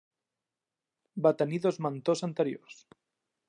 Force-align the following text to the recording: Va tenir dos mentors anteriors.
Va 1.27 1.33
tenir 1.43 1.61
dos 1.67 1.79
mentors 1.87 2.27
anteriors. 2.31 2.85